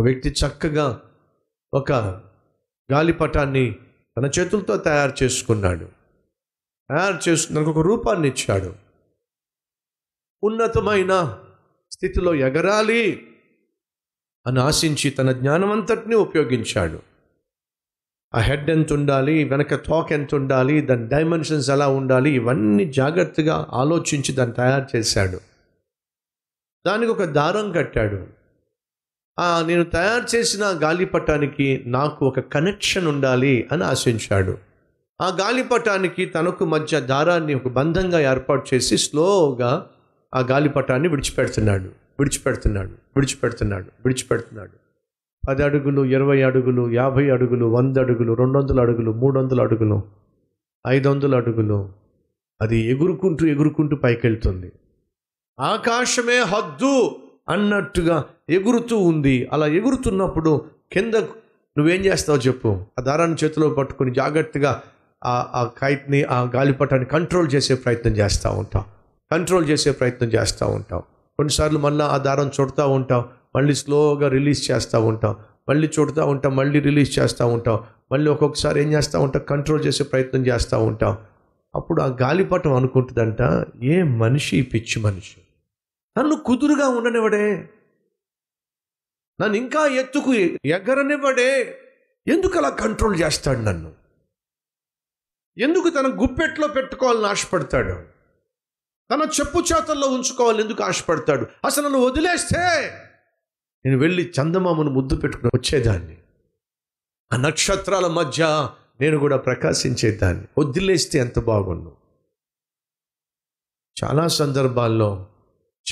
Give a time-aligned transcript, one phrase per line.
[0.00, 1.02] వ్యక్తి చక్కగా
[1.74, 1.92] ఒక
[2.92, 3.76] గాలిపటాన్ని
[4.18, 5.84] తన చేతులతో తయారు చేసుకున్నాడు.
[6.90, 8.74] తయారు చేసుకున్నానికి ఒక రూపాన్ని ఇచ్చాడు.
[10.42, 11.38] ఉన్నతమైన
[11.92, 13.26] స్థితిలో ఎగరాలి
[14.46, 17.02] అని ఆశించి తన జ్ఞానమంతటిని ఉపయోగించాడు.
[18.34, 24.32] ఆ హెడ్ ఎంత ఉండాలి వెనక తోక ఎంత ఉండాలి దాని డైమెన్షన్స్ ఎలా ఉండాలి ఇవన్నీ జాగ్రత్తగా ఆలోచించి
[24.32, 25.40] దాన్ని తయారు చేశాడు.
[26.86, 28.39] దానికి ఒక దారం కట్టాడు.
[29.66, 34.58] నేను తయారు చేసిన గాలిపటానికి నాకు ఒక కనెక్షన్ ఉండాలి అని ఆశించాడు.
[35.22, 39.86] ఆ గాలిపటానికి తనకు మధ్య దారాన్ని ఒక బంధంగా ఏర్పాటు చేసి స్లోగా
[40.34, 41.84] ఆ గాలిపటాన్ని విడిచిపెడుతున్నాడు.
[42.18, 42.90] విడిచిపెడుతున్నాడు.
[42.90, 43.84] విడిచిపెడుతున్నాడు.
[43.84, 44.70] విడిచిపెడుతున్నాడు.
[45.48, 50.02] పది అడుగులు ఇరవై అడుగులు యాభై అడుగులు వంద అడుగులు రెండు వందల అడుగులు మూడు వందల అడుగులు
[50.88, 51.92] ఐదు వందల అడుగులు.
[52.62, 54.72] అది ఎగురుకుంటూ ఎగురుకుంటూ పైకెళ్తుంది.
[55.60, 57.16] ఆకాశమే హద్దు.
[57.50, 59.48] అన్నట్టుగా ఎగురుతూ ఉంది.
[59.52, 61.14] అలా ఎగురుతున్నప్పుడు కింద
[61.78, 62.80] నువ్వేం చేస్తావు చెప్పు.
[62.98, 64.82] ఆ దారాన్ని చేతిలో పట్టుకొని జాగ్రత్తగా
[65.24, 68.84] ఆ కైట్ని ఆ గాలిపటాన్ని కంట్రోల్ చేసే ప్రయత్నం చేస్తూ ఉంటావు.
[69.32, 71.00] కంట్రోల్ చేసే ప్రయత్నం చేస్తూ ఉంటావు.
[71.36, 73.24] కొన్నిసార్లు మళ్ళీ ఆ దారం చుడతా ఉంటావు.
[73.56, 75.36] మళ్ళీ స్లోగా రిలీజ్ చేస్తూ ఉంటావు.
[75.68, 76.54] మళ్ళీ చుడతా ఉంటావు.
[76.54, 77.84] మళ్ళీ రిలీజ్ చేస్తూ ఉంటావు.
[78.12, 79.44] మళ్ళీ ఒక్కొక్కసారి ఏం చేస్తూ ఉంటావు?
[79.44, 81.16] కంట్రోల్ చేసే ప్రయత్నం చేస్తూ ఉంటావు.
[81.74, 85.40] అప్పుడు ఆ గాలిపటం అనుకుంటుందంట ఏ మనిషి ఈ పిచ్చి మనిషి?
[86.18, 87.70] నన్ను కుదురుగా ఉండనివ్వడే.
[89.40, 91.80] నన్ను ఇంకా ఎత్తుకు ఎగరనివ్వడే.
[92.26, 93.94] ఎందుకు అలా కంట్రోల్ చేస్తాడు నన్ను?
[95.58, 97.92] ఎందుకు తన గుప్పెట్లో పెట్టుకోవాలని ఆశపడతాడు?
[99.10, 101.46] తన చెప్పు చేతల్లో ఉంచుకోవాలని ఎందుకు ఆశపడతాడు?
[101.64, 102.58] అసలు నన్ను వదిలేస్తే
[103.86, 106.18] నేను వెళ్ళి చందమామను ముద్దు పెట్టుకుని వచ్చేదాన్ని.
[107.32, 110.46] ఆ నక్షత్రాల మధ్య నేను కూడా ప్రకాశించేదాన్ని.
[110.58, 111.96] వదిలేస్తే ఎంత బాగుండు.
[114.04, 115.26] చాలా సందర్భాల్లో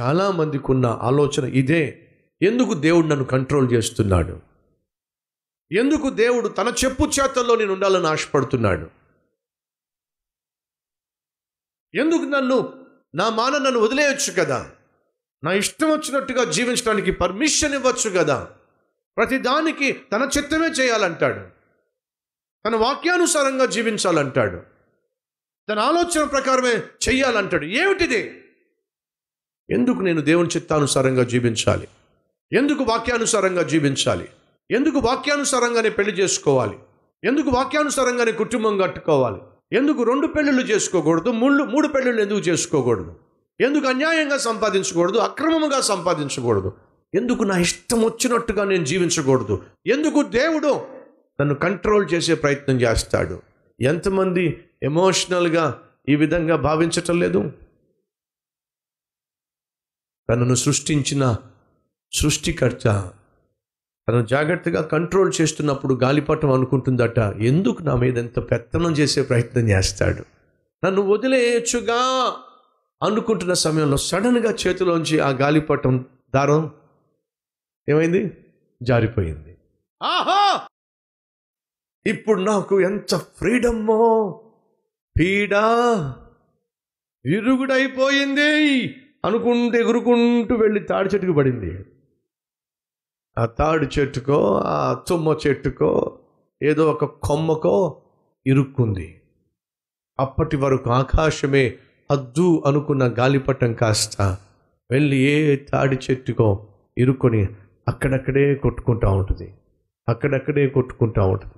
[0.00, 2.00] చాలామందికి ఉన్న ఆలోచన ఇదే.
[2.42, 4.40] ఎందుకు దేవుడు నన్ను కంట్రోల్ చేస్తున్నాడు?
[5.72, 8.90] ఎందుకు దేవుడు తన చెప్పు చేతల్లో నేను ఉండాలని ఆశపడుతున్నాడు?
[11.94, 14.70] ఎందుకు నన్ను నా మాన నన్ను వదిలేయచ్చు కదా?
[15.44, 18.50] నా ఇష్టం వచ్చినట్టుగా జీవించడానికి పర్మిషన్ ఇవ్వచ్చు కదా?
[19.16, 21.46] ప్రతిదానికి తన చిత్తమే చేయాలంటాడు.
[22.66, 24.62] తన వాక్యానుసారంగా జీవించాలంటాడు.
[25.68, 26.74] తన ఆలోచన ప్రకారమే
[27.08, 27.64] చెయ్యాలంటాడు.
[27.64, 28.43] ఏమిటిది?
[29.70, 31.88] ఎందుకు నేను దేవుని చిత్తానుసారంగా జీవించాలి?
[32.52, 34.28] ఎందుకు వాక్యానుసారంగా జీవించాలి?
[34.70, 36.76] ఎందుకు వాక్యానుసారంగానే పెళ్ళి చేసుకోవాలి?
[37.24, 39.36] ఎందుకు వాక్యానుసారంగానే కుటుంబం కట్టుకోవాలి?
[39.72, 41.30] ఎందుకు రెండు పెళ్ళిళ్ళు చేసుకోకూడదు?
[41.30, 43.14] మూడు మూడు పెళ్ళిళ్ళు ఎందుకు చేసుకోకూడదు?
[43.60, 45.18] ఎందుకు అన్యాయంగా సంపాదించకూడదు?
[45.18, 46.72] అక్రమముగా సంపాదించకూడదు?
[47.14, 49.62] ఎందుకు నా ఇష్టం వచ్చినట్టుగా నేను జీవించకూడదు?
[49.86, 50.80] ఎందుకు దేవుడు
[51.40, 53.42] నన్ను కంట్రోల్ చేసే ప్రయత్నం చేస్తాడు?
[53.80, 57.52] ఎంతమంది ఎమోషనల్గా ఈ విధంగా భావించటం లేదు?
[60.28, 61.36] తనను సృష్టించిన
[62.12, 62.88] సృష్టికర్త.
[64.08, 70.22] తను జాగ్రత్తగా కంట్రోల్ చేస్తున్నప్పుడు గాలిపటం అనుకుంటుందట ఎందుకు నా మీద ఎంత పెత్తనం చేసే ప్రయత్నం చేస్తాడు?
[70.82, 72.00] నన్ను వదిలేయచ్చుగా!
[73.02, 76.70] అనుకుంటున్న సమయంలో సడన్గా చేతిలోంచి ఆ గాలిపటం దారం
[77.88, 78.22] ఏమైంది?
[78.82, 79.58] జారిపోయింది.
[80.02, 80.66] ఆహా!
[82.06, 84.00] ఇప్పుడు నాకు ఎంత ఫ్రీడమ్మో!
[85.16, 85.64] పీడా!
[87.24, 88.52] విరుగుడైపోయింది!
[89.24, 91.84] అనుకుంటూ ఎగురుకుంటూ వెళ్ళి తాడి చెట్టుకు పడింది.
[93.38, 96.18] ఆ తాడి చెట్టుకో ఆ తుమ్మ చెట్టుకో
[96.62, 98.02] ఏదో ఒక కొమ్మకో
[98.46, 99.20] ఇరుక్కుంది.
[100.20, 101.76] అప్పటి వరకు ఆకాశమే
[102.10, 104.38] అద్దు అనుకున్న గాలిపటం కాస్త
[104.90, 106.66] వెళ్ళి ఏ తాడి చెట్టుకో
[106.98, 107.46] ఇరుక్కొని
[107.88, 109.54] అక్కడక్కడే కొట్టుకుంటా ఉంటుంది.
[110.08, 111.54] అక్కడక్కడే కొట్టుకుంటా ఉంటుంది.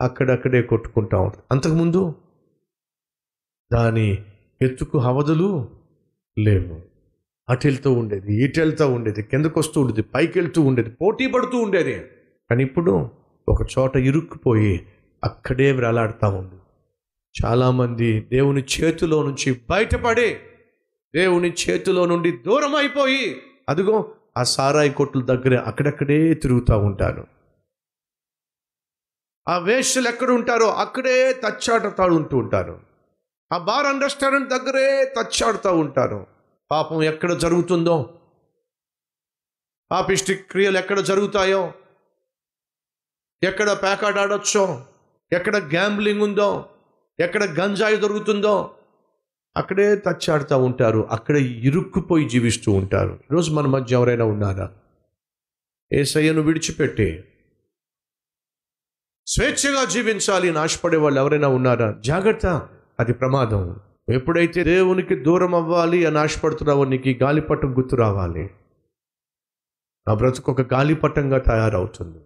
[0.00, 1.44] అక్కడక్కడే కొట్టుకుంటా ఉంటుంది.
[1.50, 2.14] అంతకుముందు
[3.72, 4.24] దాని
[4.62, 5.68] ఎత్తుకు హవదులు
[6.38, 6.93] లేవు.
[7.48, 12.00] అటు వెళ్తూ ఉండేది ఇటు వెళ్తూ ఉండేది కిందకు వస్తూ ఉండేది పైకి వెళ్తూ ఉండేది పోటీ పడుతూ ఉండేది.
[12.50, 13.10] కానీ ఇప్పుడు
[13.48, 14.86] ఒక చోట ఇరుక్కుపోయి
[15.24, 16.54] అక్కడే వేలాడుతూ ఉంది.
[17.44, 20.34] చాలామంది దేవుని చేతిలో నుంచి బయటపడి
[21.14, 27.26] దేవుని చేతిలో నుండి దూరం అయిపోయి అదిగో ఆ సారాయి కొట్ల దగ్గర అక్కడక్కడే తిరుగుతూ ఉంటారు.
[29.48, 32.80] ఆ వేష్యలు ఎక్కడ ఉంటారో అక్కడే తచ్చాడుతూ ఉంటూ ఉంటారు.
[33.52, 36.33] ఆ బార్ అండర్స్టాండ్ దగ్గరే తచ్చాడుతూ ఉంటారు.
[36.74, 38.20] పాపం ఎక్కడ జరుగుతుందో?
[39.90, 41.72] పాపిష్టి క్రియలు ఎక్కడ జరుగుతాయో?
[43.42, 44.86] ఎక్కడ ప్యాకాడ్ ఆడొచ్చో?
[45.32, 46.68] ఎక్కడ గ్యాంబ్లింగ్ ఉందో?
[47.20, 48.74] ఎక్కడ గంజాయి దొరుకుతుందో?
[49.56, 51.08] అక్కడే తచ్చాడుతూ ఉంటారు.
[51.10, 53.12] అక్కడే ఇరుక్కుపోయి జీవిస్తూ ఉంటారు.
[53.12, 54.74] ఈరోజు మన మధ్య ఎవరైనా ఉన్నారా?
[55.92, 57.24] ఏసయ్యను విడిచిపెట్టి.
[59.26, 61.94] స్వేచ్ఛగా జీవించాలి అని ఆశపడే వాళ్ళు ఎవరైనా ఉన్నారా?
[62.00, 62.46] జాగ్రత్త
[63.00, 63.80] అది ప్రమాదం.
[64.08, 68.50] ఎప్పుడైతే దేవునికి దూరం అవ్వాలి అని ఆశపడుతున్నావో నీకు ఈ గాలిపటం గుర్తు రావాలి.
[70.08, 72.18] నా బ్రతుకు ఒక గాలిపటంగా తయారవుతుంది.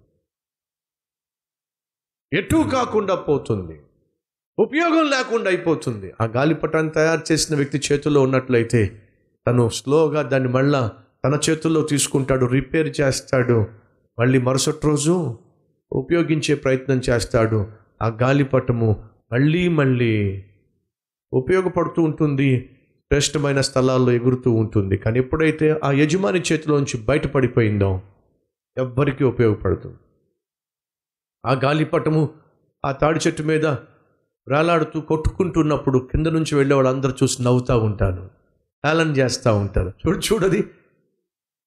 [2.32, 3.80] ఎటు కాకుండా పోతుంది.
[4.58, 6.12] ఉపయోగం లేకుండా అయిపోతుంది.
[6.20, 9.02] ఆ గాలిపటాన్ని తయారు చేసిన వ్యక్తి చేతుల్లో ఉన్నట్లయితే
[9.46, 10.92] తను స్లోగా దాన్ని మళ్ళా
[11.25, 13.66] తన చేతుల్లో తీసుకుంటాడు రిపేర్ చేస్తాడు.
[14.19, 15.38] మళ్ళీ మరుసటి రోజు
[15.92, 17.72] ఉపయోగించే ప్రయత్నం చేస్తాడు.
[18.02, 20.44] ఆ గాలిపటము మళ్ళీ మళ్ళీ
[21.32, 22.70] ఉపయోగపడుతూ ఉంటుంది
[23.10, 24.96] శ్రేష్టమైన స్థలాల్లో ఎగురుతూ ఉంటుంది.
[24.96, 28.02] కానీ ఎప్పుడైతే ఆ యజమాని చేతిలోంచి బయటపడిపోయిందో
[28.78, 29.96] ఎవ్వరికీ ఉపయోగపడుతుంది
[31.46, 32.28] ఆ గాలిపటము
[32.84, 33.66] ఆ తాడి చెట్టు మీద
[34.48, 38.30] వేలాడుతూ కొట్టుకుంటున్నప్పుడు కింద నుంచి వెళ్ళే వాళ్ళందరూ చూసి నవ్వుతూ ఉంటారు
[38.84, 39.88] హేళన చేస్తూ ఉంటారు.
[39.88, 40.70] చూడు చూడది.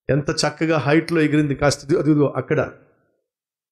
[0.10, 2.72] ఎంత చక్కగా హైట్లో ఎగిరింది కాస్త అది అక్కడ.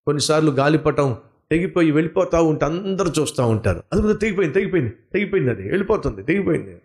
[0.06, 1.18] కొన్నిసార్లు గాలిపటం
[1.52, 3.84] తెగిపోయి వెళ్ళిపోతూ ఉంటే అందరూ చూస్తూ ఉంటారు.
[3.94, 6.82] అది కూడా తెగిపోయింది తెగిపోయింది తెగిపోయింది అది వెళ్ళిపోతుంది తెగిపోయింది.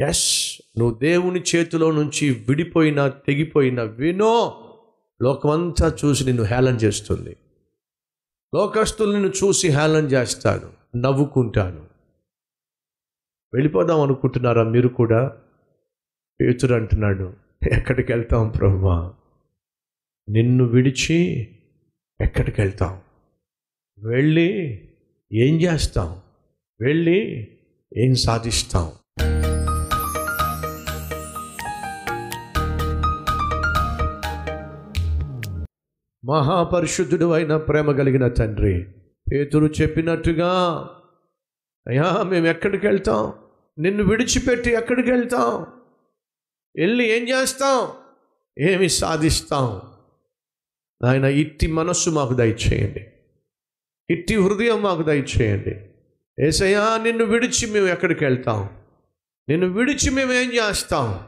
[0.00, 4.62] ఎస్ నువ్వు దేవుని చేతిలో నుంచి విడిపోయిన తెగిపోయిన వినో.
[5.22, 7.36] లోకమంతా చూసి నిన్ను హేళన చేస్తుంది.
[8.54, 11.86] లోకస్తులు నిన్ను చూసి హేళన చేస్తాను నవ్వుకుంటాను
[13.54, 15.36] వెళ్ళిపోదాం అనుకుంటున్నారా మీరు కూడా?
[16.40, 17.32] పేతురు అంటున్నాడు
[17.72, 19.12] ఎక్కడికి వెళ్తాం ప్రభువా
[20.28, 21.48] నిన్ను విడిచి
[22.20, 23.00] ఎక్కడికి వెళ్తాం?
[23.98, 24.80] వెళ్ళి
[25.32, 26.20] ఏం చేస్తాం?
[26.80, 27.48] వెళ్ళి
[27.96, 28.92] ఏం సాధిస్తాం?
[36.24, 38.84] మహాపరిశుద్ధుడు అయిన ప్రేమ కలిగిన తండ్రి
[39.32, 40.50] పేతురు చెప్పినట్టుగా
[41.88, 43.32] అయ్యా మేము ఎక్కడికి వెళ్తాం?
[43.78, 45.66] నిన్ను విడిచిపెట్టి ఎక్కడికి వెళ్తాం?
[46.76, 47.88] వెళ్ళి ఏం చేస్తాం?
[48.58, 49.80] ఏమి సాధిస్తాం?
[51.06, 53.06] ఆయన ఇట్టి మనస్సు మాకు దయచేయండి.
[54.10, 55.74] ఇట్టి హృదయం మాకు దయచేయండి.
[56.46, 58.68] ఏసయ్యా నిన్ను విడిచి మేము ఎక్కడికి వెళ్తాం?
[59.48, 61.26] నిన్ను విడిచి మేము ఏం చేస్తాం?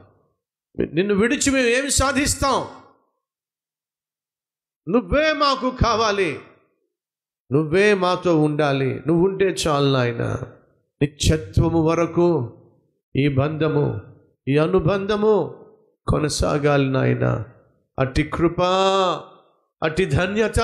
[0.92, 2.66] నిన్ను విడిచి మేము ఏమి సాధిస్తాం?
[4.88, 6.40] నువ్వే మాకు కావాలి.
[7.52, 9.00] నువ్వే మాతో ఉండాలి.
[9.06, 10.42] నువ్వు ఉంటే చాలు నాయన.
[11.02, 12.52] నిత్యత్వము వరకు
[13.16, 14.00] ఈ బంధము
[14.48, 15.64] ఈ అనుబంధము
[16.08, 17.44] కొనసాగాలి నాయన.
[17.98, 18.60] అట్టి కృప
[19.82, 20.60] అట్టి ధన్యత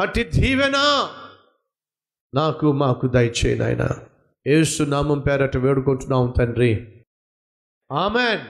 [0.00, 0.72] అట్టి దీవెన.
[2.34, 3.88] నాకు మాకు దయచేయినాయన
[4.46, 7.02] ఏసు నామం పేరట వేడుకుంటున్నాం తండ్రి.
[7.92, 8.46] ఆమెన్.